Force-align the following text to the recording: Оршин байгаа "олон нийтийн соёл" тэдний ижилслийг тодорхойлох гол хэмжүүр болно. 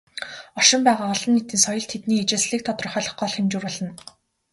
Оршин 0.59 0.81
байгаа 0.85 1.09
"олон 1.15 1.31
нийтийн 1.33 1.61
соёл" 1.65 1.85
тэдний 1.89 2.21
ижилслийг 2.21 2.61
тодорхойлох 2.65 3.15
гол 3.19 3.33
хэмжүүр 3.33 3.63
болно. 3.65 3.89